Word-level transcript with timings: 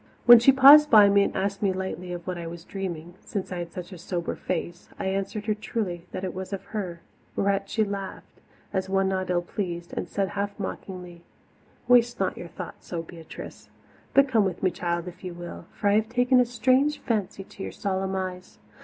When 0.25 0.39
she 0.39 0.51
paused 0.51 0.89
by 0.89 1.09
me 1.09 1.21
and 1.21 1.35
asked 1.35 1.61
me 1.61 1.71
lightly 1.71 2.11
of 2.11 2.25
what 2.25 2.35
I 2.35 2.47
was 2.47 2.63
dreaming, 2.63 3.13
since 3.23 3.51
I 3.51 3.59
had 3.59 3.71
such 3.71 3.93
a 3.93 3.99
sober 3.99 4.35
face, 4.35 4.89
I 4.97 5.05
answered 5.05 5.45
her 5.45 5.53
truly 5.53 6.07
that 6.11 6.23
it 6.23 6.33
was 6.33 6.51
of 6.51 6.63
her 6.73 7.01
whereat 7.35 7.69
she 7.69 7.83
laughed, 7.83 8.41
as 8.73 8.89
one 8.89 9.09
not 9.09 9.29
ill 9.29 9.43
pleased, 9.43 9.93
and 9.95 10.09
said 10.09 10.29
half 10.29 10.59
mockingly: 10.59 11.21
"Waste 11.87 12.19
not 12.19 12.35
your 12.35 12.47
thoughts 12.47 12.87
so, 12.87 12.95
little 13.01 13.09
Beatrice. 13.09 13.69
But 14.15 14.27
come 14.27 14.43
with 14.43 14.63
me, 14.63 14.71
child, 14.71 15.07
if 15.07 15.23
you 15.23 15.35
will, 15.35 15.65
for 15.71 15.87
I 15.89 15.93
have 15.97 16.09
taken 16.09 16.39
a 16.39 16.45
strange 16.45 16.97
fancy 16.97 17.43
to 17.43 17.61
your 17.61 17.71
solemn 17.71 18.15
eyes. 18.15 18.57